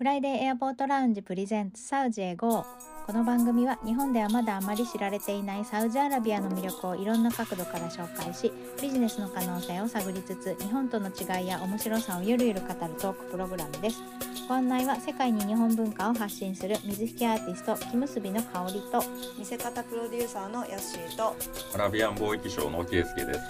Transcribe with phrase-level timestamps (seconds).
[0.00, 2.64] フライデーエアポートラウンジプレゼンツサウジへ GO
[3.06, 8.50] この番組は日本ではまだあまり知られていないサウジアラビアの魅力をいろんな角度から紹介し
[8.80, 14.02] ビジネスの可能性を探りつつ日本との違いや面白さをゆるゆる語るトークプログラムです
[14.48, 19.02] ご案内は世界に日本文化を発信する水引アーティスト木結びの香りとよ
[19.38, 21.36] 見せ方プロデューサーのヤッシーと
[21.74, 23.40] アラビアン貿易商のケイスケです。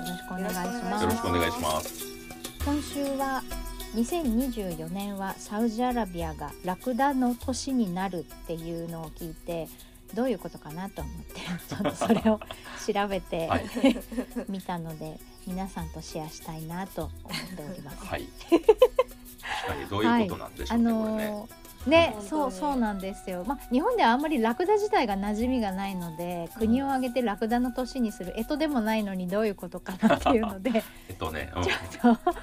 [0.00, 2.04] ろしくお願いしますよろしくお願いします。
[2.64, 3.44] 今週は
[3.94, 9.68] 2024年はサウジアラビアがラクダの年になるっていうのを聞いて
[10.14, 12.40] どういうことかなと思ってちょっとそれを
[12.92, 13.64] 調べてはい
[14.48, 18.04] みたので皆さんとシェアしたいなと思っております。
[18.04, 18.28] はい。
[18.50, 21.30] 確かにどういうことなんでしょあうね、これね。
[21.30, 32.34] のーねそうそうなんですよ、まあ、日本ではあんまりラクダ自体が馴染みがないので国を挙げてラクダの年にする干支でもないのにどういうことかなっていうのでえっとね、うんちょっと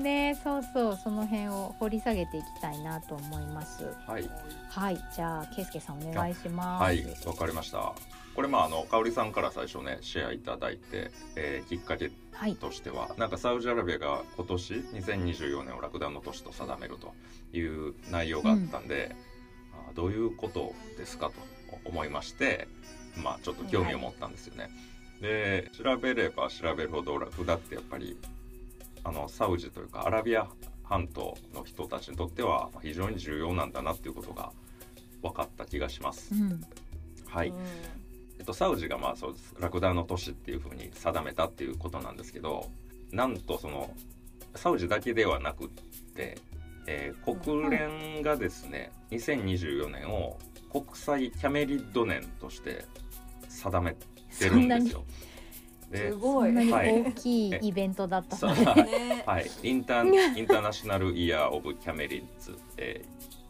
[0.00, 3.84] ねそうそうその辺を掘り下げていきたいなと思います。
[4.06, 4.28] はい、
[4.70, 6.82] はいじゃあ圭介さんお願いします。
[6.82, 7.92] はい、わかりました。
[8.34, 17.12] これまああの香織さんから最初ねシェアいただいて、えーきっかけはいとしてはなんかサウジアラビアが今年2024年をラクダの年と定めると
[17.56, 19.14] いう内容があったんで、
[19.72, 21.34] あーどういうことですかと
[21.84, 22.68] 思いまして
[23.22, 24.70] まあちょっと興味を持ったんですよね。
[25.20, 28.16] で調べれば調べるほどラクダってやっぱり
[29.04, 30.48] あのサウジというかアラビア
[30.84, 34.52] 半島の人たちにとってはまあ非常に重要なんだなっていうことが
[35.22, 36.34] 分かった気がします。
[36.34, 36.60] うん
[37.26, 37.56] はい、うん
[38.38, 42.68] えっと、サウジがまあそうですラクダの都市っていうふうに定めたっていうことなんですけど
[43.12, 43.90] なんとその
[44.54, 45.68] サウジだけではなくっ
[46.14, 46.36] て、
[46.86, 50.38] えー国連がですね、2024年を
[50.70, 52.84] 国際キャメリッド年として
[53.48, 55.04] 定めてるんですよ。
[55.92, 56.52] ですそごい。
[56.52, 58.36] 大きいイベントだった。
[58.36, 58.50] そう。
[58.50, 59.22] ので、ね。
[59.26, 63.04] はい、インター インターナショナルイヤー・オブ・キャメリッズ、え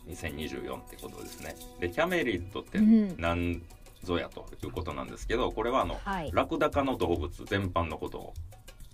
[0.06, 1.54] ー、2024ってことですね。
[1.80, 3.62] でキャメリッドってうん何
[4.02, 6.30] ぞやということなんですけどこれはあのはい。
[6.32, 8.34] ラクダ科の動物全般のことを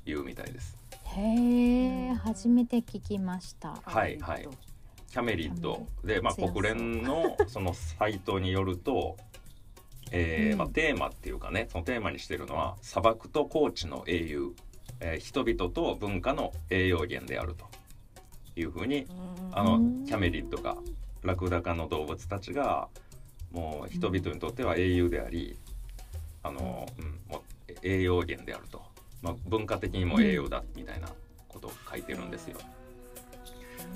[0.05, 0.77] 言うみたいです。
[1.05, 3.75] へえ初めて聞きました。
[3.83, 4.49] はいはい。
[5.11, 9.17] キャメリッドで、まあ、国連のそのサイトによると、
[10.11, 14.53] えーうんまあ、テーマっていうかねそのテーマにしてるのは砂漠と高地の英雄、
[15.01, 17.67] えー人々と文化の栄養源であると
[18.57, 19.07] いうふうに
[19.53, 20.77] あのうんキャメリッドが
[21.23, 22.89] ラクダ科の動物たちが
[23.53, 25.59] もう人々にとっては英雄であり、
[26.43, 28.83] あの、うん、もう栄養源であると、
[29.23, 31.09] まあ、文化的にも栄養だみたいな
[31.49, 32.59] ことを書いてるんですよ。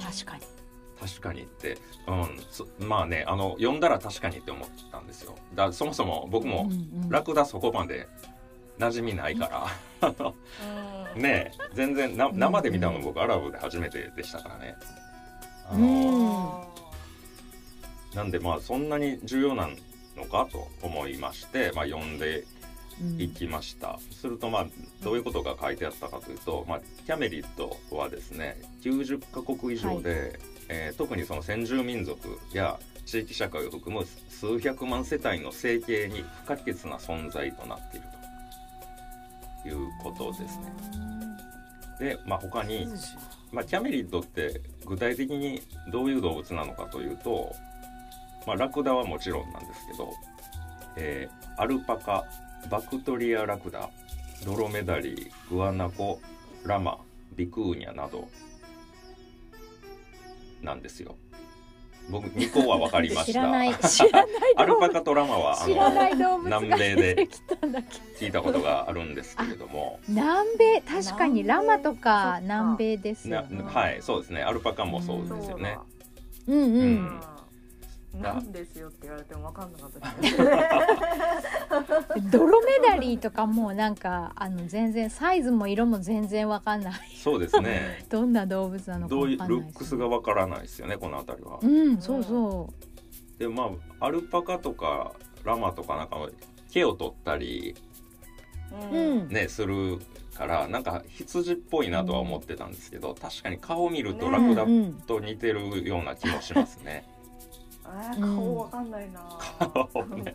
[0.00, 0.61] 確かに。
[1.02, 5.34] 確かにって、うん、そまあねあの読んだら確かにって思ったんですよ。
[5.54, 6.70] だそもそも僕も
[7.08, 8.06] ラクダそこまで
[8.78, 9.68] 馴染みないか
[10.00, 10.08] ら。
[11.14, 11.22] うん。
[11.22, 14.76] ねえ全然なうん生で見たの僕アラブで初めてでしたからね。
[15.68, 16.66] あうの
[18.12, 18.16] ん。
[18.16, 19.68] なんでまあそんなに重要な
[20.16, 22.44] のかと思いまして、まあ、読んで
[23.00, 23.20] うん。
[23.20, 24.66] いきました、するとまあ
[25.02, 30.38] どういうことが書いてあったかというと、まあ、キャメリットはですね90カ国以上で、
[30.72, 38.06] えー特にその先住民族や地域社会を含む数百万世帯の生計に不可欠な存在となっている
[39.62, 40.72] ということですね。
[41.98, 42.88] で、まあ、他に、
[43.52, 45.60] まあ、キャメリッドって具体的に
[45.90, 47.54] どういう動物なのかというと、
[48.46, 50.12] まあ、ラクダはもちろんなんですけど、
[50.96, 52.24] えーアルパカ
[52.70, 53.90] バクトリアラクダ
[54.46, 56.18] ドロメダリーグアナコ
[56.64, 56.98] ラマ
[57.36, 58.28] ビクーニャなど
[60.62, 61.16] なんですよ。
[62.10, 63.42] 僕2個は分かりました。
[64.56, 65.56] アルパカとラマは
[66.44, 67.28] 南米で
[68.18, 70.80] 聞いたことがあるんですけれども、南米？
[70.82, 73.44] 確かにラマとか南米ですね。
[73.66, 75.78] はいそうですねアルパカもそううんですよね。
[76.48, 77.20] うんううんん。
[78.20, 80.36] なんですよって言われてもわかんなかったです。
[82.30, 86.94] ドロメダリーとかもなんかあの全然サイズも色も全然わかんない。
[87.16, 88.04] そうですね。
[88.10, 91.58] どんな動物なのかどういうわかんないルックスがわからないですよねこの辺りは。
[91.62, 92.68] うんそうそ
[93.38, 95.12] でまあアルパカとか
[95.44, 96.16] ラマとかなんか
[96.70, 97.74] 毛を取ったり
[98.92, 98.94] う。
[98.94, 99.28] うん。
[99.28, 100.00] ねする
[100.34, 104.66] からなんか羊っぽいなとは思ってたんですけど、確かに顔見るとラクダ
[105.06, 107.04] と似てるような気もしますね。
[108.20, 109.20] 顔わかんないな。
[109.92, 110.34] 顔ね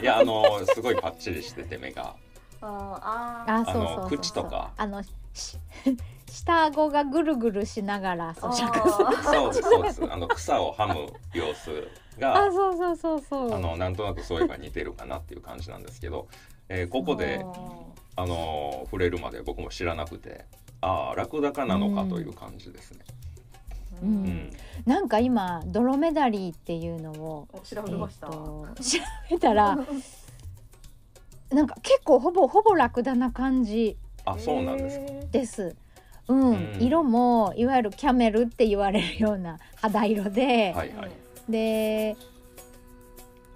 [0.00, 2.14] いやあのすごいパッチリしてて目が。
[2.60, 3.72] あーああー。
[3.72, 4.18] そうそうそうそう。
[4.18, 5.58] 口とかあのし
[6.26, 9.08] 下顎がぐるぐるしながら咀嚼する。
[9.08, 10.12] あそうですそうです。
[10.12, 13.54] あの草を噛む様子があそうそうそうそう。
[13.54, 16.28] あのなんとなくそういえば似てるかなっていう感じなんですけど、
[16.68, 17.44] えーここで
[18.16, 20.44] あの触れるまで僕も知らなくて
[20.80, 23.04] ああラクダ科なのかという感じですね。
[23.10, 23.17] うん
[24.02, 24.50] うん
[24.86, 28.28] なんか今ドロメダリーっていうのを、お調えーべました。
[28.28, 28.98] と調
[29.30, 29.76] べたら
[31.50, 35.30] なんか結構ほぼほぼラクダな感じあそうなんです。
[35.30, 35.76] です。
[36.28, 41.10] うん、うん色もいわゆるキャメルって言われるような肌色で、はいはい
[41.48, 42.16] で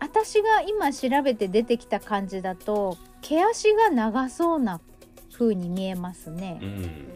[0.00, 4.80] 私が今調べて出てきた感じだと毛足が長そうな
[5.32, 6.64] 風に見えますねう。
[6.64, 7.06] んへ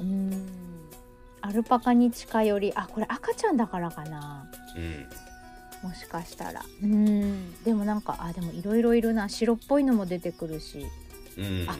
[0.00, 0.61] うん
[1.42, 4.48] アルパカに近寄りあこれ赤ちゃんだからかな。
[4.76, 5.88] うん。
[5.88, 6.62] もしかしたら。
[6.82, 7.62] うん。
[7.64, 10.86] でもなんかあでもいろいろいるな白っぽいのも出てくるし。
[11.36, 11.66] うん。
[11.68, 11.76] あ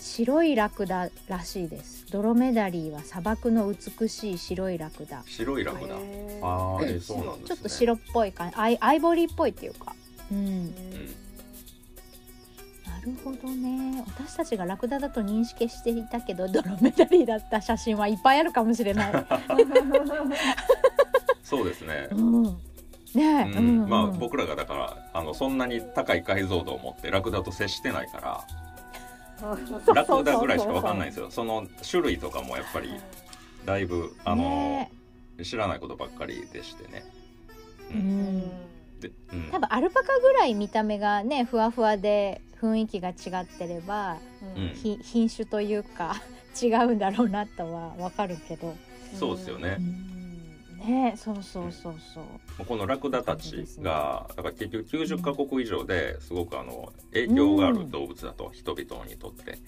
[0.00, 2.06] 白いラクダらしいです。
[2.10, 5.22] ドロメダリーは砂漠の美しい白いラクダ。
[5.26, 5.94] 白いラクダ。
[5.94, 7.48] ああえそうなんですね。
[7.48, 9.94] ちょっと白っぽい感じアイアイボリーっぽいっていうか。
[10.30, 10.38] うん。
[10.38, 10.64] うん。
[10.64, 10.70] な
[13.08, 14.04] るほどね。
[14.06, 19.12] 私たちがラクダだと認識していたけどドロメダリーだった写真はいっぱいあるかもしれない、
[21.42, 22.08] そうですね。
[22.12, 22.52] うん、ね
[23.14, 23.58] え、うん。
[23.58, 23.88] うんうん。
[23.88, 28.44] まあ僕らがだからあのそんなに高い解像度を持ってラクダと接してないから
[29.94, 31.30] ラクダぐらいしかわかんないんですよ。
[31.30, 32.90] その種類とかもやっぱり
[33.64, 34.92] だいぶあの、ね
[35.44, 37.04] 知らないことばっかりでしてね、
[37.92, 38.40] えうん。
[39.00, 39.50] でうん。
[39.52, 44.18] 多分アルパカぐらい見た目がねふわふわで雰囲気が違ってれば、
[44.56, 46.16] うんひ品種というか
[46.60, 48.74] 違うんだろうなとはわかるけど、
[49.14, 49.76] そうですよね。
[49.78, 52.66] うん、ねえそうそうそうそう。
[52.66, 59.58] このラクダたちがだから結局90カ国以上ですごくあの影響がある動物だと、人々にとって。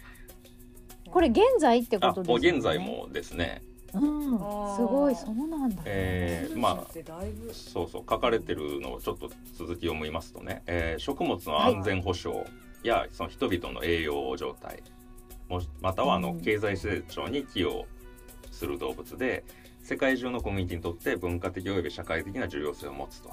[1.10, 2.48] これ現在ってこあとですよね。
[2.48, 3.62] もう現在もですね。
[3.92, 4.38] うん。
[4.76, 5.76] すごいそうなんだ。
[5.76, 7.52] ね、えーまあでだいぶ。
[7.52, 12.44] そうそう書かれてるのをちょっと続きを見ますとね、えー食物の安全保障
[12.88, 14.82] やその人々の栄養状態。
[15.48, 16.40] もしまたはあのうん。
[16.40, 17.86] 経済成長に寄与
[18.50, 19.44] する動物で
[19.82, 23.30] 世界中のコミュニティにとって文化的及び社会的な重要性を持つと、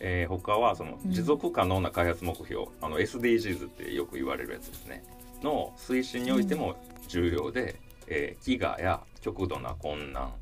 [0.00, 1.10] えー他はそのうん。
[1.10, 5.04] 持続可能な開発目標、あの SDGs ってよく言われるやつですね。
[5.42, 6.76] の推進においても
[7.08, 10.32] 重要で、えー飢餓や極度な困難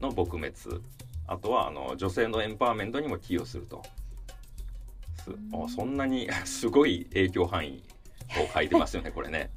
[0.00, 0.82] の撲滅。
[1.26, 3.82] あとはあの女性のエンパワーメントにも寄与すると。
[3.84, 3.99] す
[5.52, 7.82] あそんなに すごい影響範囲
[8.38, 9.50] を書いてますよねこれね。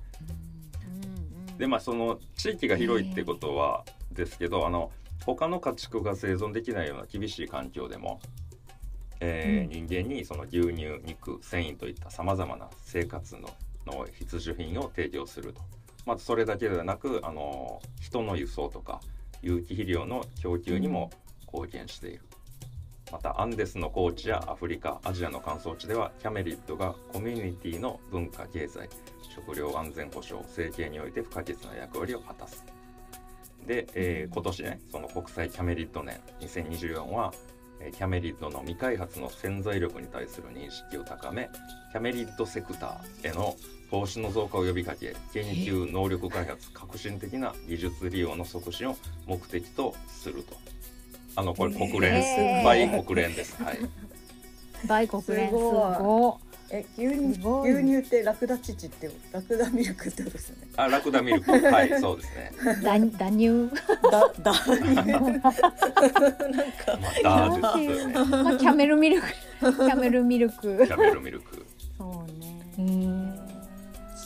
[1.58, 4.92] でまあその地域が広いってことはですけどあの
[5.26, 8.20] 他の家畜が生存できないような厳しい環境でも、
[9.20, 13.50] えー人間にその牛乳肉繊維といったさまざまな生活の
[13.86, 15.62] の必需品を提供すると
[16.06, 19.02] まずそれだけではなくあの人の輸送とか
[19.42, 21.12] 有機肥料の供給にも
[21.54, 22.22] 貢献している。
[23.14, 28.90] またアンデスの高地やアフリカアジアの乾燥地ではキャメリッドがコミュニティの文化経済
[29.22, 32.66] 食料安全保障生計において不可欠な役割を果たす。
[33.68, 37.32] で、えー今年ねその国際キャメリッド年2024は、
[37.80, 41.52] えーキャメリッドの未開発の潜在力に対する認識を高め
[41.92, 43.56] キャメリッドセクターへの
[43.92, 50.56] 投資の増加を呼びかけ研究能力開発革新的な技術利用の促進を目的とすると
[51.36, 53.62] あのこれ国連、へーバイ国連です。
[53.64, 53.80] はい。
[54.88, 55.50] バイ国連。
[55.50, 55.98] すすごい。
[56.00, 56.40] ご
[56.70, 60.68] え牛乳牛乳ってラクダ乳ってラクダミルクってことですよね。
[60.76, 61.52] あラクダミルク。
[61.52, 62.52] はいそうですね。
[62.80, 63.70] いだ脱乳
[64.12, 64.54] だだ。
[67.00, 68.14] まあダーですよね。
[68.14, 69.28] まあキャメルミルク。
[69.60, 70.88] キャメルミルク。
[70.88, 71.64] キャメルミルク。
[72.00, 72.66] そうね。
[72.80, 73.33] うん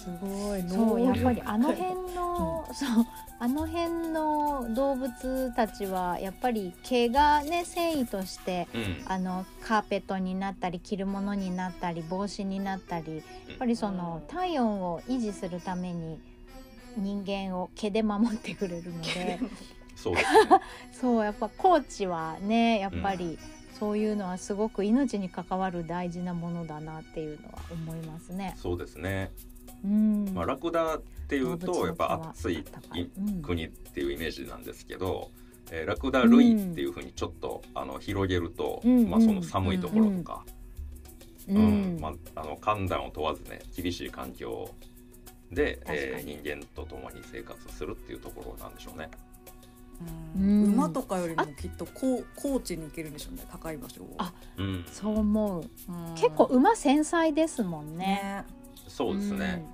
[0.08, 3.06] すごいそうやっぱりあの辺の、 そう
[3.40, 9.04] あの辺の動物たちはやっぱり毛がね繊維としてうん。
[9.06, 13.18] あのカーペットになったり着るものになったり帽子になったり
[13.50, 16.20] やっぱりその体温を維持するために
[16.96, 19.40] 人間を毛で守ってくれるので。
[19.96, 20.62] そうですね。
[20.94, 23.38] そうやっぱ高知はねやっぱり
[23.80, 28.56] そういうのはすごく命に関わる大事なものだなっていうのは思いますね。
[28.58, 29.32] そうですね。
[29.52, 32.64] うんまあラクダっていうとやっぱ暑い
[33.42, 35.32] 国っていうイメージなんですけど、
[35.72, 40.46] えーラクダ類っていうふうにちょっと、あの広げると、うんまあ、その寒いところとか、
[41.50, 41.98] ううん。
[41.98, 42.00] ん。
[42.00, 44.70] まあ、あの寒暖を問わずね厳しい環境
[45.52, 46.40] で、えーに。
[46.44, 49.10] 人間と共に生活するっていうところなんでしょうね。
[50.36, 50.44] うん。
[50.44, 50.74] うん。
[50.74, 54.16] 馬とかよりもきっと高高地に行けるんでしょうね高い場所を。
[54.18, 55.62] あうん、そう思う。
[55.62, 56.16] うん。
[56.16, 58.06] 結構馬繊細ですもんね。
[58.06, 58.46] ね。
[58.88, 59.65] そうですね、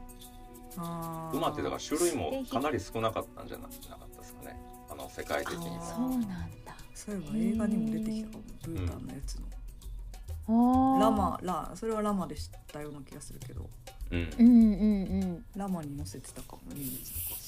[0.77, 6.75] あー馬ってだから種類もかなり少なかったんじゃななかったですかねあの世界的にそうなんだ。
[6.93, 9.41] そういえば映画にも出てきたかもブータンのやつの。
[10.48, 13.70] おーラマラそれはラマで知ったような気がするけど
[14.12, 15.46] うんうんうんうん。
[15.55, 16.75] ラマに乗せてたかもね。
[16.75, 17.43] そうなんだ。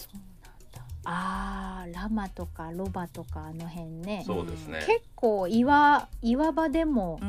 [1.06, 4.24] あーラマとかロバとかあの辺ね。
[4.26, 4.80] そうですね。
[4.86, 7.20] 結構岩岩場でも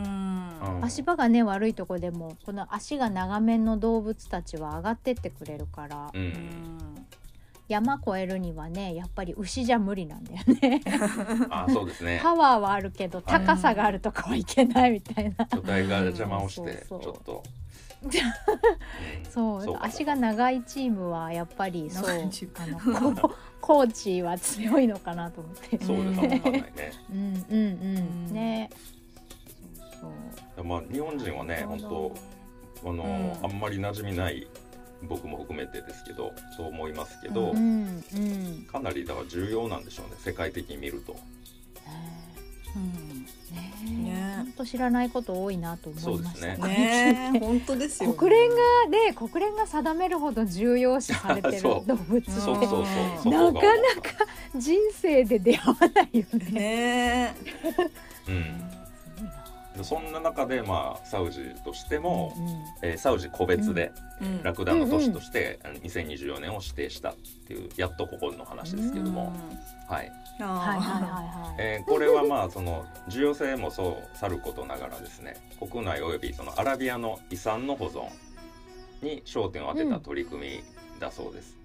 [0.82, 6.26] 足場がね悪いとこでもこの足が長めの動物たちは上がってってくれるから、ううん。
[6.26, 7.06] ん
[7.68, 10.80] 山越えるにはねやっぱり牛じゃ無理なんだよね。
[11.50, 12.20] あそうですね。
[12.22, 17.42] パワーはあるけど高さがあるとかはいけないみたいな、巨体が邪魔をしてちょっと。
[17.44, 17.66] うん
[19.30, 19.84] そうそうか。
[19.84, 25.84] 足が長いチームはやっぱりそうあのココーチは強いのかなと思って。
[25.84, 26.92] そうですかもわかんないね。
[27.10, 27.58] うんうん
[28.28, 28.32] うん。
[28.32, 28.70] ね。
[30.00, 30.12] そう
[30.56, 30.64] そう。
[30.64, 32.14] まあ日本人はね本当
[32.84, 33.44] あの、うん。
[33.44, 34.46] あんまり馴染みない
[35.02, 38.66] 僕も含めてですけどと思いますけど、ううんうん。
[38.70, 41.16] かなりだから重要なんでしょうね世界的に見ると
[42.76, 43.26] うん。
[43.54, 44.10] ね。
[44.10, 46.68] ね本当知らないこと多いなと思いました。
[46.68, 47.32] ね。
[47.36, 48.16] え本当ですよね。
[48.16, 48.56] 国連が
[48.90, 56.50] で国連が定めるほど重要視されてる動物ってなかな人生で出会わないよね。
[56.50, 57.34] ね
[58.28, 58.70] うん。
[58.70, 58.75] で
[59.84, 62.88] そんな中でまあサウジとしても、うん。
[62.88, 64.42] えーサウジ個別でえうん。
[64.42, 67.16] ラクダの都市としてあの2024年を指定したっ
[67.46, 69.32] ていうやっとここの話ですけども、
[69.88, 70.10] はい。
[70.40, 70.46] あー。
[70.46, 71.56] はいはいはいはい。
[71.58, 78.08] えーこれはまあその重要性もそうさることながらですね国内およびそのアラビアの遺産の保存
[79.02, 80.64] に焦点を当てた取り組み
[81.00, 81.56] だそうです。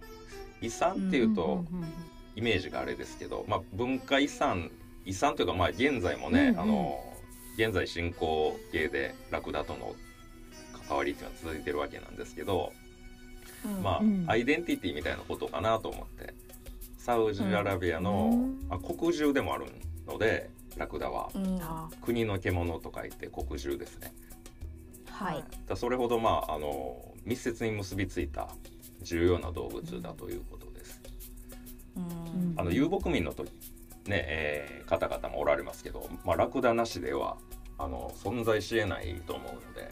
[0.62, 1.64] 遺産っていうと
[2.36, 4.70] イメージがあれですけど、まあ、文化遺産
[5.06, 6.60] 遺産というかまあ現在もね、うんうん。
[6.60, 7.11] あの
[7.56, 9.96] 現在進行形でラクダとの
[10.88, 12.74] 関わりっていうのは続いてるわけなんですけど、
[13.66, 13.84] うん。
[13.84, 14.26] まあ、うん。
[14.28, 16.34] アイデンティティみたいなことかなと思って
[16.98, 18.68] サウジアラビアの、うん。
[18.68, 19.66] まあ、国獣でもある
[20.08, 21.30] のでラクダは。
[21.34, 21.60] うん。
[21.62, 24.14] あ国の獣と書いて国獣ですね。
[25.10, 25.44] はい。
[25.68, 28.50] だそれほどまああの密接に結びついた
[29.02, 31.02] 重要な動物だということです、
[31.96, 32.54] うん。
[32.58, 33.52] あの遊牧民の時
[34.08, 37.38] ね、えー方々もおられますけど、まあ、ラクダなしでは
[37.78, 39.90] あの存在しえないと思うので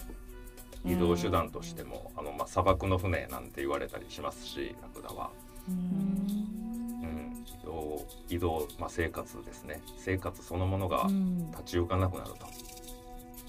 [0.84, 5.30] 移動手段としても、あのまあ、砂漠の船なんて言われたりしますしラクダは、
[5.70, 5.78] ううん。
[5.78, 9.82] うん、移動移動、まあ、生活ですね。
[9.98, 11.50] 生活そのものがうん。
[11.52, 12.36] 立ち行かなくなると、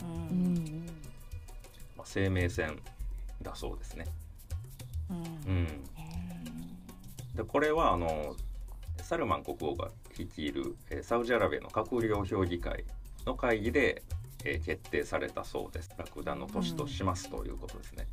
[0.02, 0.10] うん。
[0.30, 0.86] うん
[1.96, 2.78] まあ、生命線
[3.42, 4.06] だそうですね。
[5.10, 5.66] うん。
[7.34, 8.36] でこれはあの
[9.02, 9.90] サルマン国王が
[10.20, 12.84] 率いるえーサウジアラビアの閣僚評議会
[13.26, 14.02] の会議で、
[14.44, 15.90] えー決定されたそうです。
[15.98, 18.06] ラクダの都市としますということですね、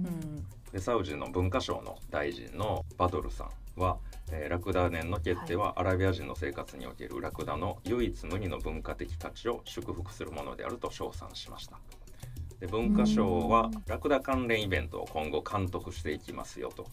[0.00, 0.46] ーうん。
[0.72, 3.98] でサウジの文化省の大臣のバドルさんは、
[4.30, 11.78] えーラクダ年の決定はアラビア人の生活におけるラクダの唯一無二の文化的価値を祝福するものであると称賛しました。
[12.60, 13.82] で文化省はうん。
[13.86, 16.86] ラクダ関連イベントを今後監督していきますよと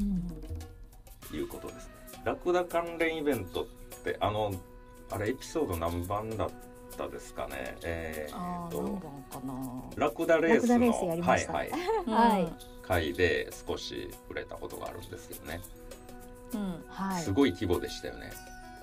[0.00, 1.36] うん。
[1.36, 2.01] いうことですね。
[2.24, 3.66] ラクダ関連イベントっ
[4.04, 4.52] てあの
[5.10, 6.50] あれエピソード何番だっ
[6.96, 7.76] たですかね？
[7.82, 9.82] えー、とあー何番かな？
[9.96, 11.70] ラクダレースのはいはい。
[12.06, 12.52] はい。
[12.86, 15.60] 回で少し触れたことがあるんですけどね。
[16.54, 17.22] うんはい。
[17.22, 18.30] すごい規模でしたよね。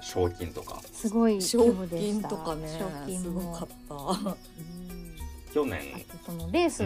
[0.02, 0.82] 賞金とか。
[0.92, 3.42] すごい賞規模でし金たとかね賞金も。
[3.42, 3.96] すごかった。
[3.96, 4.36] うん。
[5.54, 5.82] 去年。
[5.96, 6.84] あとそのレース、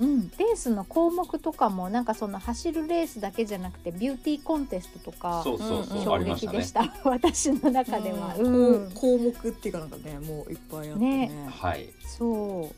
[0.00, 0.18] ううん。
[0.20, 6.72] ん、レースの項目とかもなんかその走るレースだけじゃなくてビューティーコンテストとかそうそうそう、うん衝撃でし。
[6.72, 8.90] た、 私の中では、ううん。
[8.92, 11.48] 項目っていうかなんかねもういっぱいあってね。
[11.50, 11.88] はい。
[12.00, 12.30] そう。
[12.30, 12.74] 面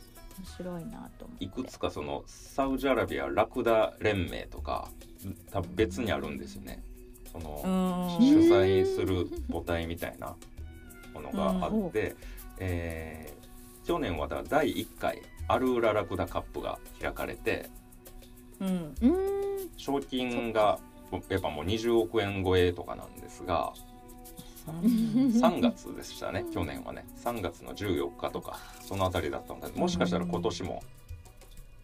[0.59, 1.45] 白いなと思って。
[1.45, 4.89] いくつかそのサウジアラビアラクダ連盟とか
[5.51, 6.83] 多分別にあるんですよね。
[7.33, 7.63] その、
[8.21, 8.27] うん。
[8.27, 10.37] 主催する母体みたいな
[11.15, 11.89] ものがあうん。
[11.89, 12.15] って、
[12.59, 13.46] えー
[13.87, 17.71] 去年はだ第1回アルーララクダカップが開かれて
[18.61, 18.95] うん。
[19.77, 20.79] 賞金が
[21.29, 23.73] やっぱもう20億円超えとかなんですが
[24.67, 27.07] 3月でしたね去年はね。
[27.25, 30.83] 3月の14日とかそのあたりだったのでもしかしたら今年も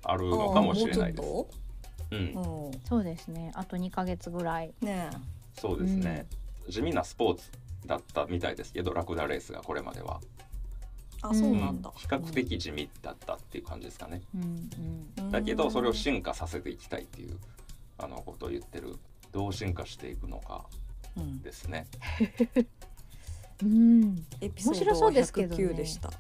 [0.02, 1.28] あるのかもしれないです。
[1.28, 2.70] あうん。
[2.84, 3.52] そうですね。
[3.54, 4.74] あと2ヶ月ぐらい。
[4.80, 5.10] とね
[5.54, 6.26] そうですね、
[6.68, 7.50] 地味なスポーツ
[7.86, 10.20] だったみたいですけどラクダレースがこれまでは
[11.22, 11.92] あそうなんだ。
[11.96, 14.22] 比較的地味だったっていう感じですかね。
[15.30, 17.38] だけどそれを進化させていきたいっていう
[17.98, 18.96] あのことを言ってる。
[19.30, 20.66] どう進化していくのか
[21.16, 21.40] うん。
[21.42, 21.86] ですね。
[23.62, 24.26] うん。
[24.40, 25.64] エピソード面白そうですけどね。
[25.64, 26.10] 109でした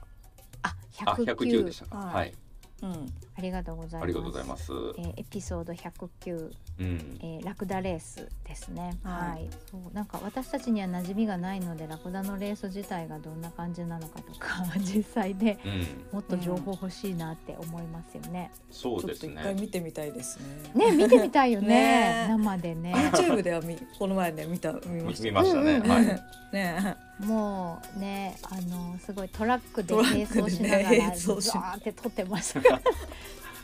[0.62, 1.98] ああ109 109でしたか。
[1.98, 2.14] はい。
[2.14, 2.34] はい。
[2.82, 2.92] うん。
[3.31, 4.72] ありがとうございますありがとうございます。
[4.72, 7.18] えーエピソード109、うん。
[7.20, 8.96] えーラクダレースですね。
[9.02, 15.86] は、はいいそうなんか私たちには馴染みがないのでラクダのレース自体がどんな感じなのかとか 実際でうん。
[16.12, 18.50] もっと情報欲しいなって思いますよね。
[18.70, 19.60] そうですちょっと一回ね。
[19.60, 20.38] 見てみたいです
[20.74, 20.86] ね。
[20.90, 22.94] ね見てみたいよね ね生でね。
[23.12, 25.24] YouTube ではみこの前ね見た見ま見した。
[25.24, 25.72] 見ましたね。
[25.72, 26.04] うんうんはい。
[26.52, 32.60] ねもうねあのすごいトラックで並走しながら並ザ走しーって撮ってました。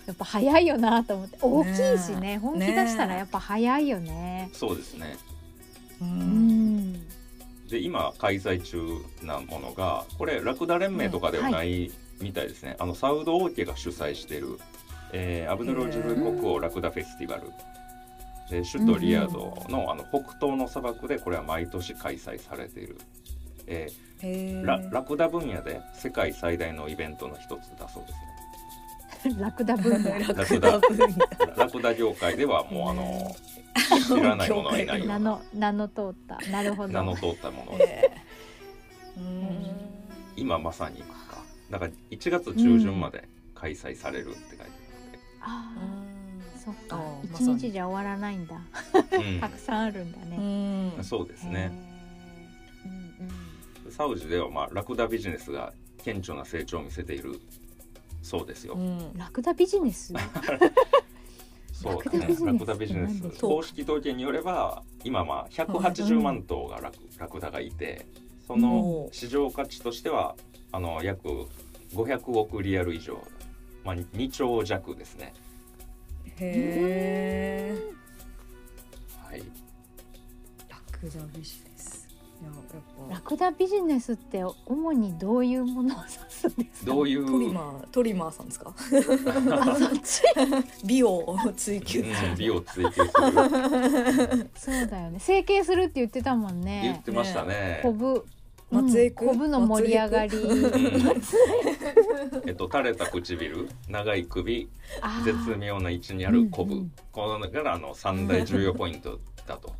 [0.08, 4.48] やっぱ早いよなと思って大きいしねね本気出したらやっぱ早いよね。
[4.54, 5.16] そうですね。
[6.00, 7.08] ううんん。
[7.68, 8.80] で今開催中
[9.22, 12.76] なものがこれラクダ連盟とかではないみたいですね。
[12.78, 14.58] あのサウド王家が主催している、
[15.12, 17.52] えーアブドゥルジル国王ラクダフェスティバル。
[18.48, 22.96] で首都リヤドのあの北東の砂漠でこれは毎年開催されている、
[23.66, 23.88] え
[24.22, 28.27] へーーララクダ分野で世界最大のイベントの一つだそうですね。
[29.38, 30.18] ラクダ分野。
[30.18, 30.80] ラクダ。
[31.56, 33.36] ラクダ業界ではもうあの
[34.16, 36.38] 知らない者はいない名の名の通った。
[36.50, 36.92] なるほど。
[36.92, 37.72] 名の通ったもの。
[37.78, 39.66] へーうん。
[40.36, 44.64] 今まさにかだから1月中旬まで開催されるって書いて
[45.40, 47.00] ああそっか。
[47.24, 48.60] 一日じゃ終わらないんだ。
[49.40, 51.04] たくさんあるんだうね、ん。
[51.04, 52.88] そうですへねー。
[52.88, 53.28] うん
[53.86, 53.92] うん。
[53.92, 55.72] サウジではまあラクダビジネスが
[56.04, 57.40] 顕著な成長を見せている
[58.22, 59.16] そうですよ、うん。
[59.16, 60.12] ラクダビジネス。
[61.72, 62.26] そうだね。
[62.44, 63.40] ラクダビジネス。
[63.40, 68.06] 公式統計によれば今まあ180万頭がラクラクダがいて
[68.46, 70.34] その市場価値としては
[70.72, 71.28] あの約
[71.94, 73.22] 500億リアル以上、
[73.84, 75.32] まあ、2兆弱ですね。
[76.40, 77.78] へえ
[79.24, 79.42] はい。
[80.68, 81.67] ラクダビジネス
[83.10, 86.92] ラクダビジネスって主にどういうものを指すんですか？
[86.92, 87.24] どういう？
[87.24, 88.74] ぱトリマートリマーさんですか？
[88.76, 90.22] あそっち？
[90.84, 92.02] 美を追求。
[92.02, 93.06] するうん 美を追求する。
[94.54, 95.18] そうだよね。
[95.20, 97.80] 整形するって言ってたもん言ねってましたね。
[97.82, 98.24] コブ
[98.70, 100.36] 松江区コブの盛り上がり。
[100.36, 101.22] うん。
[102.46, 104.68] えっと垂れた唇長い首
[105.24, 106.92] 絶妙な位置にあるコブ、うんうん。
[107.10, 109.72] この中からあの三大重要ポイントだと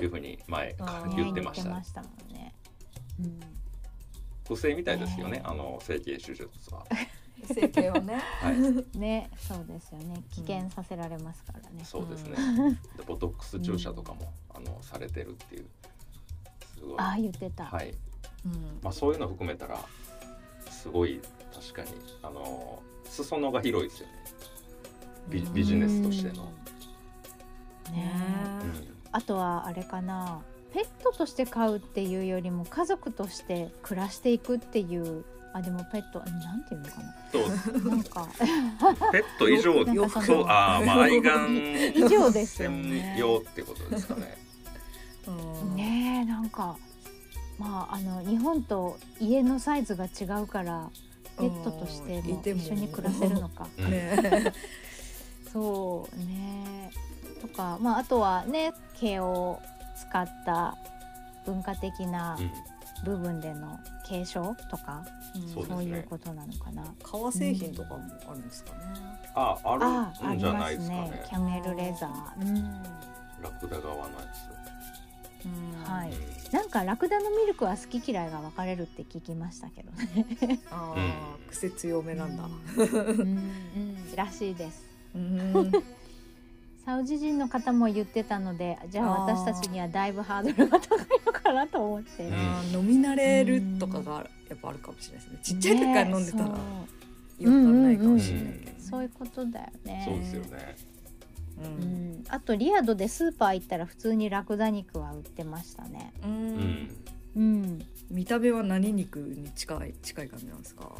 [0.00, 0.74] いうふうに前
[1.16, 2.54] 言ってましたしたもんね、
[3.20, 3.22] う
[4.72, 4.76] ん。
[4.76, 6.84] みたいですよねねあの整形手術は、
[7.52, 8.14] 整形はね。
[8.40, 8.58] はい、
[8.98, 10.22] ねそうですよね。
[10.30, 12.36] 危険させられますからね、そうですね。
[12.96, 15.66] でボトックス注射とかも、あのされてるっていう。
[16.78, 16.98] すごい。
[16.98, 17.94] ああ言ってた、はい。
[18.44, 18.80] うん。
[18.82, 19.78] まあそういうの含めたら
[20.70, 21.20] すごい
[21.52, 21.90] 確かに
[22.22, 24.12] あの裾野が広いですよね。
[25.28, 26.52] ビビジネスとしての、
[27.88, 28.12] うんね。
[28.62, 30.40] えうんあとはあれかな。
[30.72, 35.24] ペットとして飼うっていうよりも家族として暮らしていくっていう。
[35.52, 36.94] あでもペットなんていうのか
[37.30, 37.38] そ
[37.70, 37.78] う。
[37.84, 38.28] ななんか。
[39.12, 39.72] ペット以上
[40.20, 44.36] そうあーまあ愛玩以上ですよね専用ってことですかね。
[45.28, 45.76] うん。
[45.76, 46.76] ねえなんか。
[47.56, 50.90] まああの日本と家のサイズが違うから
[51.38, 53.68] ペットとしても一緒に暮らせるのか。
[53.78, 53.90] うん。
[53.92, 54.52] ね
[55.52, 56.90] そうね
[57.48, 59.60] とかまああとはね毛を
[59.96, 60.76] 使った
[61.46, 62.50] 文化的なうん。
[63.04, 65.04] 部分での継承とか、
[65.34, 65.64] そうですね。
[65.68, 66.82] そういうことなのかな。
[67.02, 68.78] 革製品とかもあるんですかね。
[69.34, 71.06] あああるんじゃありまないですかね。
[71.08, 71.24] すね。
[71.28, 72.48] キャメルレザー。
[72.48, 72.82] うん。
[73.42, 74.08] ラクダ側のや
[75.44, 75.92] うん。
[75.92, 76.12] はい。
[76.48, 80.60] つ、なんかラクダのミルクは好き嫌いが分かれるって聞きましたけどね。
[80.70, 81.10] あうん。
[81.10, 82.44] あ癖強めなんだ。
[82.44, 83.20] うん。
[83.20, 84.16] うん。
[84.16, 84.82] らしいです。
[85.14, 85.72] うん
[86.84, 92.24] サウジ人の方も言ってたので、じゃあ私たちにはだいぶハードルが高いのかなと思って。
[92.26, 92.32] うん。
[92.80, 95.38] 飲み慣れるとかがやっぱあるかもしれないですね。
[95.42, 96.54] ちっちゃい時から飲んでたらね
[97.38, 98.72] 違和感ないかもしれないけど。
[98.78, 100.02] そうそういうことだよね。
[100.06, 100.76] そうですよね。
[101.58, 102.12] ううん。
[102.20, 106.12] ん、あとリアドでスーパー行ったら普通にラクダ肉は売ってましたね。
[106.22, 106.90] ううんん。
[107.36, 107.78] うん。
[108.10, 110.92] 見た目は何肉に近い近い感じなんですか？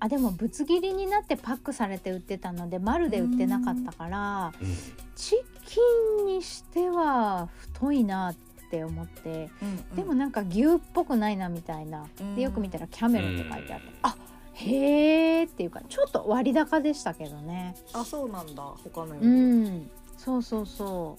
[0.00, 4.76] あでもぶつ切りになってパックされて売ってたので丸で売ってなかったからうん
[5.14, 5.80] チキ
[6.22, 8.34] ンにしては太いなっ
[8.70, 9.48] て思って
[9.94, 12.06] でもなんか牛っぽくないなみたいな。
[12.34, 13.94] でよく見たらキャメルって書いてあってうん。
[14.02, 14.16] あ
[14.52, 17.74] へーっていうかちょっと割高でしたけどね。
[17.92, 18.62] あそうなんだ。
[18.62, 19.90] 他のようりん。
[20.18, 21.18] そうそうそ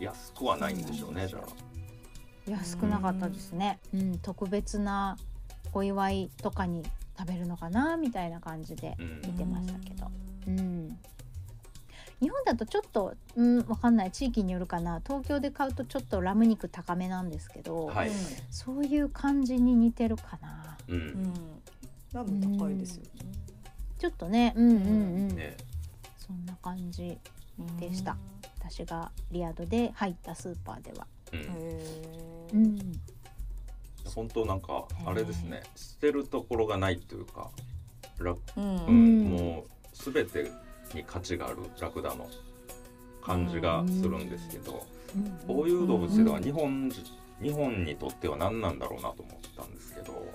[0.00, 1.42] 安くはないんでしょうねじゃあ。
[2.46, 3.78] う安くなかったですね。
[3.94, 4.18] うん。
[4.18, 5.16] 特別な
[5.72, 6.82] お祝いとかに
[7.18, 9.20] 食べるのかなみたいな感じでうん。
[9.22, 10.10] 見てましたけど。
[10.46, 10.98] うん、
[12.20, 14.12] 日本だとちょっと、うん、わかんない。
[14.12, 15.00] 地域によるかな。
[15.04, 18.10] 東京で買うとちょっとラム肉高めなんですけど、はい。
[18.50, 20.76] そういう感じに似てるかな。
[20.88, 21.00] ううん。
[21.24, 21.34] ん
[22.12, 23.10] ラム高いですよね。
[23.98, 25.56] ちょっとねうんうんうん、ね。
[26.16, 27.18] そんな感じ
[27.80, 28.16] でした。
[28.60, 31.06] 私がリヤドで入ったスーパーでは。
[32.52, 32.60] うん。
[32.60, 32.92] うん
[34.08, 37.50] 本当なんかあれですね捨てるところがないというか
[38.18, 38.76] ラうん。
[38.76, 39.22] ううん。
[39.24, 40.50] ん、もう全て
[40.94, 42.28] に価値があるラクダの
[43.22, 44.86] 感じがするんですけど、
[45.46, 47.04] こういう動物では日本人
[47.42, 50.26] 日本にとっては何なんだろうなと思ったんですけど、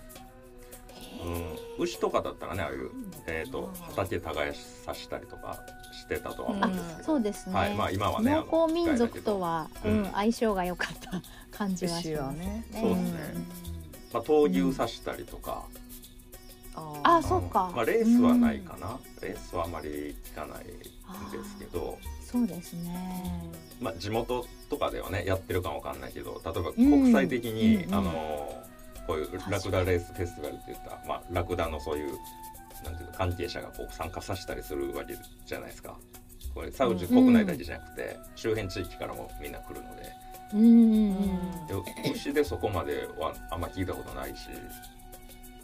[1.22, 2.90] うん、牛とかだったらねああいう、
[3.28, 5.60] えー、と畑耕さしたりとか
[5.92, 7.76] してたとは思うんですけど、そうですね、はい。
[7.76, 9.92] まあ今はねあの農耕民族とは、うん。
[9.92, 11.22] うん相性が良かった
[11.52, 12.66] 感じはし牛ますはね。
[12.72, 13.20] そうですね。
[14.14, 15.64] まあ、闘牛さしたりとか、
[16.76, 20.68] ああそうかまあ、レースはないかな、レースはあまり聞かないん
[21.32, 21.98] ですけど。
[22.22, 23.52] そうですね。
[23.80, 26.76] まあ、地元とかではねやってるかもわかんないけど例えばうん。
[26.76, 27.96] 国際的に、うんうん。
[27.96, 28.64] あの
[29.08, 32.18] こういうラクダレースフェスティバルっていった、まあ、ラクダのそういう
[32.84, 35.98] なんていうの関係者がこう参加させたりするわけじゃないですか。
[36.54, 40.12] これサウジ国内だけじゃなくて、周辺地域からもみんな来るので。
[40.54, 40.60] うん。
[40.60, 40.70] うん。
[40.70, 44.50] うんで牛でそこまではあんま聞いたことないし、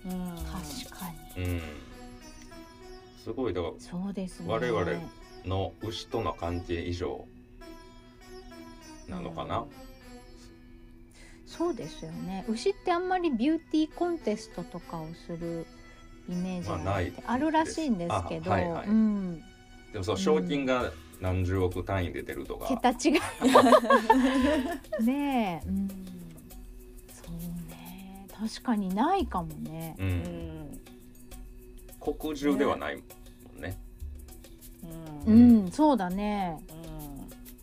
[0.05, 0.35] うん。
[0.35, 1.61] 確かにうん、
[3.23, 4.51] すごいだからそうですね。
[4.51, 4.85] 我々
[5.45, 7.27] の牛との関係以上
[9.07, 9.65] なのかな、
[11.49, 12.45] そうですよね。
[12.47, 15.65] 牛ってあんまりビューティーコンテストとかをする
[16.29, 18.87] イメージがまあるらしいんですけど、あはいはい。
[18.87, 19.43] うん、
[19.91, 23.19] でもそう賞金が何十億単位で出るとか、桁違い。
[25.03, 25.87] ねえ、うん、
[27.11, 27.35] そう
[27.67, 28.27] ね。
[28.31, 29.95] 確かにないかもね。
[29.97, 30.09] う、うん。
[30.11, 30.79] ん
[31.99, 33.01] 国中ではないも
[33.57, 33.77] んね。
[35.25, 35.65] ううん。
[35.65, 36.59] ん、そうだね。
[36.73, 36.78] うん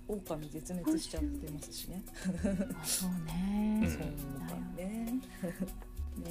[0.09, 2.03] 狼絶滅しちゃってますしね。
[2.81, 3.91] あそうね、うん。
[3.91, 4.01] そう
[4.77, 5.21] だよね。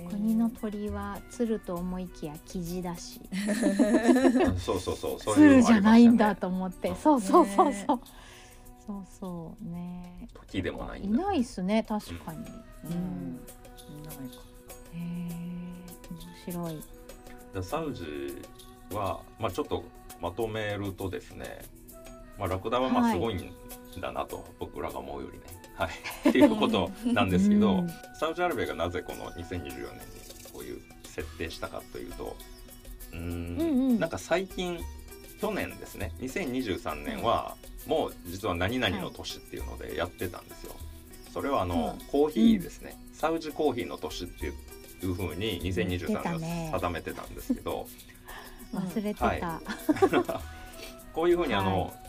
[0.10, 3.22] 国の鳥は鶴と思いきやキジだし。
[4.58, 5.64] そうそうそうそういうね。
[5.64, 6.96] 鶴じゃないんだと思って。
[6.96, 7.86] そうそうそうそう、ね。
[8.86, 10.28] そうそうね。
[10.34, 11.26] 時でもないいんだ。
[11.26, 12.42] ないっすね確かに、う
[12.86, 12.92] うん。
[12.94, 13.36] ん
[14.04, 14.42] ないか。
[14.94, 15.00] へえ
[16.48, 16.84] 面白い。
[17.54, 18.42] でサウジ
[18.92, 19.84] は、まあ、ちょっと
[20.22, 21.64] まとめるとですね、
[22.38, 23.12] まあ、ラクダはまはい。
[23.12, 23.54] あすごいん
[24.00, 25.43] だなと、僕らが思うよりね。
[25.76, 25.89] はい、
[26.30, 29.82] っていうことなんですけど、うんサウジアラビアがなぜこの2024年に
[30.54, 32.36] こういう設定したかというと
[33.12, 34.00] うーんうんうん。
[34.00, 34.80] なんか最近
[35.41, 36.13] 去年ですね。
[36.21, 40.76] 2023年はもう実は何々の年っていうのでやってたんですよ。
[41.34, 42.06] それはあの、うん。
[42.08, 44.50] コーヒーですね、サウジコーヒーの年ってい
[45.04, 46.39] うふうに言って2023たね。
[46.39, 47.86] 年は定めてたんですけど、
[48.74, 49.41] 忘れてた、はい。
[51.13, 52.05] こういうふうにあの、はい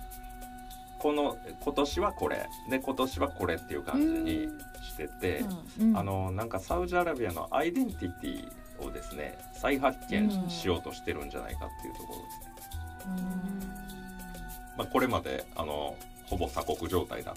[1.07, 2.49] この今年はこれ。
[2.69, 4.49] で今年はこれっていう感じに
[4.83, 5.45] してて、
[5.81, 5.97] うん。
[5.97, 10.51] あのなんかサウジアラビアのアイデンティティをですね再発見うん。
[10.51, 13.19] しようとしてるんじゃないかっていうところですね。
[13.19, 14.79] うん。
[14.79, 17.35] まあ、これまであのほぼ鎖国状態だっ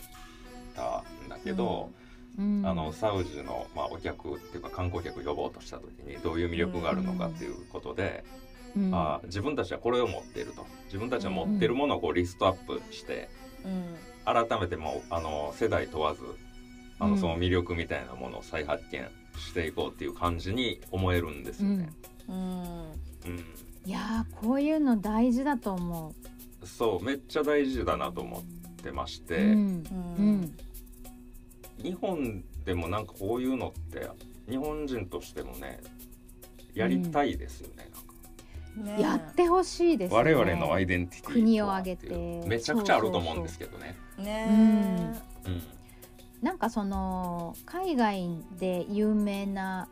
[0.76, 1.92] たんだけど、
[2.40, 2.66] うん。
[2.66, 8.24] あのサウジの、まあ、お客っていうか観光客呼ぼうとした時にどういう魅力があるのかっていうことで、
[8.76, 8.96] うん。
[8.96, 10.66] あ自分たちはこれを持っていると。
[10.86, 13.39] 自分たちは持っているものをこうリストアップして、うん
[14.26, 16.22] 改めてもうあの世代問わず
[17.00, 17.12] あうん。
[17.12, 19.08] のその魅力みたいなものを再発見
[19.40, 21.90] していこうっていう感じに思えるんですよね。
[22.28, 22.36] うん。
[22.36, 22.92] うん。
[23.86, 26.14] いやーこういうの大事だと思
[26.64, 28.44] そうめっちゃ大事だなと思っ
[28.84, 29.84] てましう、て、うん。
[30.18, 30.58] ううんん。
[31.82, 34.08] 日本でもなんかこういうのって
[34.50, 35.80] 日本人としてもね
[36.76, 37.89] やりたいですよね
[38.98, 40.18] やってほしいですね。
[40.18, 42.08] 我々のアイデンティティ国を挙げて。
[42.08, 43.98] いうめちゃくちゃあると思うんですけどね。
[44.18, 45.14] ね。
[45.46, 45.62] うん。
[46.42, 49.90] なんかその海外で有名な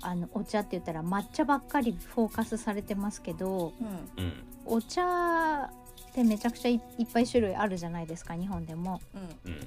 [0.00, 4.24] あのお茶って言ったら抹茶ばっかりフォーカスされてますけどうん。
[4.24, 4.32] うん。
[4.64, 9.00] お茶ってめちゃくちゃいいっぱい種類あるじゃないですか日本でも。
[9.14, 9.52] うん。
[9.52, 9.60] うん。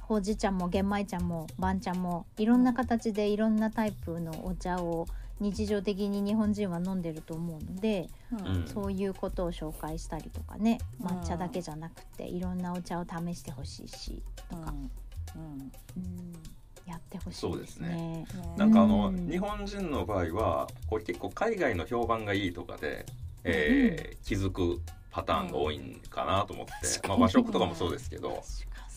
[0.00, 5.06] ほうじ茶も玄米茶も番茶もいろんな形でいろんなタイプのお茶を
[5.40, 8.66] 日常的に日本人は飲んでると思うので、うん。
[8.66, 11.06] そういうことを紹介したりとかねうん。
[11.06, 14.74] 抹茶だけじゃなくていろんなお茶を試してほしいしとか、
[15.36, 15.42] うん。
[15.42, 16.32] うん。
[16.86, 18.26] やってほしそいうでですね。
[18.30, 18.44] すね。
[18.56, 23.06] なんかあの、うん日本人の場合はこれ結構海外の評判がいいとかで、
[23.44, 26.72] えー気づくパターンが多いんかなと思って、
[27.06, 28.42] まあ、和食とかもそうですけど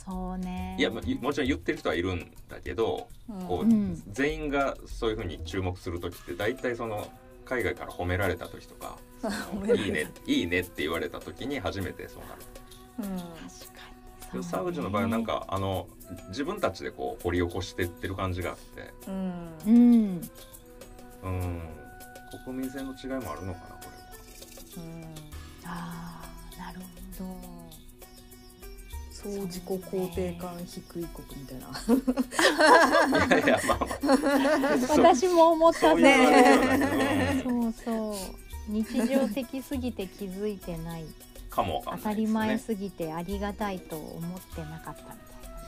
[0.07, 0.75] そうね。
[0.79, 3.09] いやももちろん言ってる人はいるんだけど
[3.47, 4.01] こう、うん。
[4.11, 7.07] 全員がそういうふうに注目する時って大体その
[7.45, 8.97] 海外から褒められた時とか
[9.75, 13.11] いいねいいねって言われた時に初めてそうなる。
[13.11, 13.31] うん確か
[14.33, 14.41] に。
[14.41, 15.87] でサウジの場合はなんかあの
[16.29, 18.93] 自分たちでこう掘り起こしていってる感じがあって。
[19.07, 19.49] うん。
[19.65, 20.21] うん。
[21.23, 21.61] うん。
[22.45, 23.87] 国民性の違いもあるのかなこ
[24.77, 24.79] あ
[29.23, 33.27] 総自己肯定感低い国みたいな。
[33.27, 33.79] いやいやまあ
[34.95, 37.41] 私も思ったね。
[37.47, 38.15] うんそうそう。
[38.67, 41.05] 日常的すぎて気づいてない。
[41.49, 41.77] かも。
[41.77, 45.07] わか当たり前ねすぎてありがたいと思ってなかったみ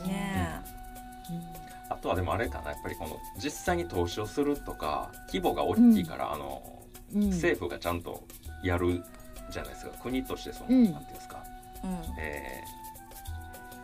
[0.00, 0.62] たいなね
[1.88, 2.70] あとはでもあれかな。
[2.70, 6.62] やっぱりこの実際に投資をするとか規模が大きいから、あの
[7.12, 7.30] うん。
[7.30, 8.22] 政府がちゃんと
[8.62, 9.02] やる
[9.50, 9.90] じゃないですか。
[10.02, 10.92] 国としてその、うん。
[10.92, 11.44] なんていうんですか、
[12.16, 12.79] えー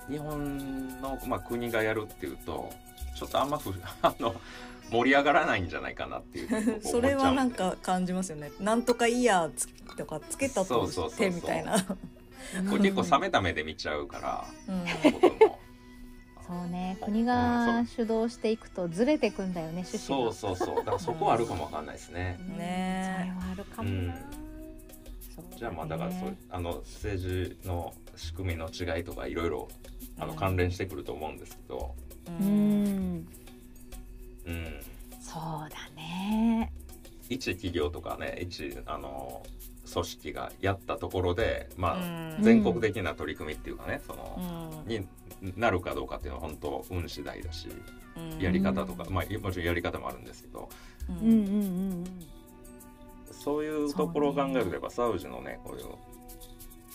[0.08, 2.72] 日本の、まあ、国がやるっていうと
[3.14, 4.34] ちょっとあんまふ あの
[4.90, 8.52] 盛り上がらないんじゃないかなっていう それはなんでか感じますよね。
[8.60, 9.66] なんとかイヤーつ
[9.96, 11.10] とかつけたとそうそうそうそう。
[11.10, 11.82] してみたいな。
[12.70, 14.84] これ結構冷めた目で見ちゃうから、うん。
[16.46, 16.96] そうね。
[17.04, 20.76] 国が主導していくとずれてくんだよね趣旨そうがそうそう。
[20.76, 22.38] だからそこはあるかもわかんないですね。
[22.40, 24.45] うんねそれはあるかもうだね
[25.58, 29.68] じゃあまあだからそうあの政治の仕組みの違いとかいろいろ
[30.18, 31.94] あのうん関連してくると思うんですけど、
[32.26, 33.16] ううん。
[33.18, 33.28] ん
[34.46, 34.80] うん、
[35.20, 36.72] そうだね。
[37.28, 39.42] 一企業とかね一あの
[39.92, 42.42] 組織がやったところでまあ、うん。
[42.42, 44.88] 全国的な取り組みっていうかねそのう、ん。
[44.88, 45.06] に
[45.56, 47.68] なるかどうかっていうのは本当運次第だし
[48.16, 48.38] うん。
[48.40, 50.68] やり方とか、まあもちろんやり方もあるんですけど。
[51.08, 51.64] ううんうんうんう
[52.02, 52.04] ん
[53.38, 55.86] そういうところを考えるとやっぱサウジのねこういう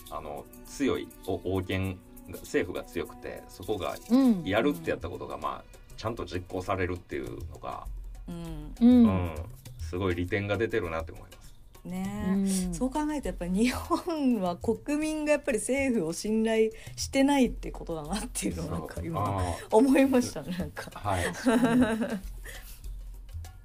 [0.09, 1.97] あの強いお王権
[2.29, 4.43] が政府が強くてそこがうん。
[4.43, 7.85] やるってやったことがまあちゃんと実行されるっていうのが、
[8.27, 8.73] うん。
[8.81, 9.07] ううん。
[9.07, 9.35] ん
[9.79, 11.53] すごい利点が出てるなって思います。
[11.85, 12.73] ねうん。
[12.73, 20.91] そう考えるとやっぱり日本は国民がやっぱり政府を信頼してないってことだなっていうのをなんか今あ思いましたねなんか。
[20.91, 22.19] ーはい、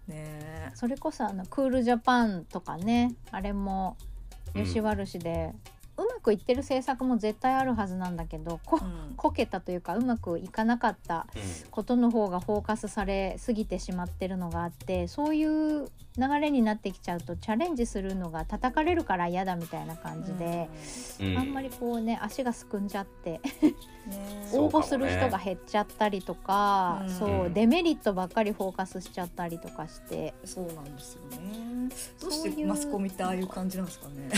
[0.09, 0.71] ね。
[0.75, 3.97] それこそあのクールジャパンとかねあれも
[4.55, 4.65] うん。
[4.65, 5.53] 吉原市で、
[5.99, 9.15] うまくいってる政策も絶対あるはずなんだけどこうん。
[9.17, 11.71] こけたというかうまくいかなかったうん。
[11.71, 15.89] ことの方がフォーカスされすぎてしまってるのがあってそういう
[16.19, 20.69] 流れになってきちゃうとチャレンジするのが叩かれるから嫌だみたいな感じで、
[21.21, 21.39] うん。
[21.39, 23.41] あんまりこうね足がすくんじゃって
[24.53, 27.11] 応募する人が減っちゃったりとかうん。
[27.11, 30.35] そうデメリットばっかりフォーカスしちゃったりとかして。
[30.45, 31.91] そうなんですよね。
[32.21, 34.31] どうしてマスコミってああいう感じなんですかね。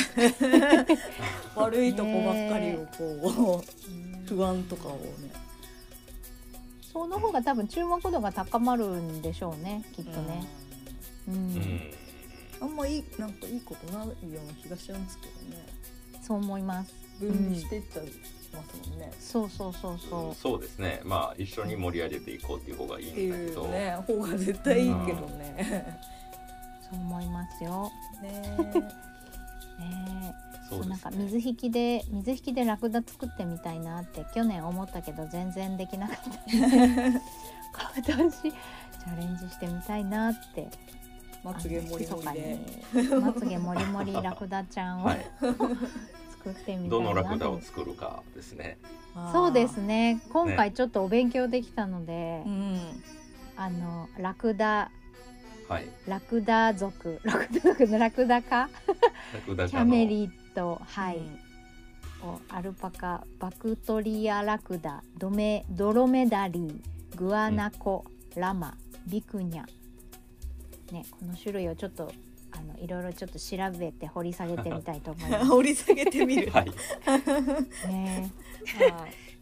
[1.55, 5.49] 悪いとこばっかりをこう不安とかをね。
[6.93, 10.45] その方が多分注目度が高まるんでしょうねきっとね。
[11.29, 11.35] うん。
[11.35, 11.81] うん。
[12.61, 15.67] あんまいいなんかいいことないような気がしちゃうんですけどね。
[16.23, 16.93] そう思います。
[17.21, 18.07] 分離していっちゃい
[18.53, 20.35] ますもんね、そうそうそうそう。
[20.35, 21.01] そうですね。
[21.05, 26.01] まあ一緒に盛り上げていこうっていう方がいいっんだけど、うね方が絶対いいけどね、
[26.91, 27.91] そう思いますよ。
[28.23, 28.31] ね。
[29.79, 30.35] ね。
[30.69, 36.31] そうですなんかね水引きで水引きでラクダ作ってみたいなって去年思ったけど全然できなかった。
[38.05, 40.69] 今年チャレンジしてみたいなって
[41.45, 42.59] まつげもりもりで。
[43.21, 45.27] まつげもりもりラクダちゃんを、はい。
[46.39, 48.79] 作ってみたいなどのラクダとを作るかですね。
[49.33, 50.21] そうですね。
[50.31, 52.81] 今回ちょっとお勉強できたので、うん。
[53.57, 54.91] あのラクダ
[55.69, 55.89] はい。
[56.07, 57.21] ラクダ族。
[57.25, 58.71] ラクダ族のラクダか
[59.35, 60.81] ラクダキャメリット。
[60.87, 61.39] はい、うん。
[62.23, 69.65] おアルパカバクトリアラクダドメドロメダリーグアナコ、ラマビクニャ
[70.93, 72.13] ねこの種類をちょっと
[72.51, 76.73] あのいろいろちょっと調べて掘り下げてみたいと思いま 掘り下げてみる、はい
[77.71, 78.33] す ね。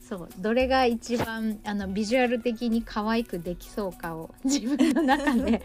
[0.01, 5.63] そうどれが一番あのビジュアル的に可愛くできそうかを 自分の中で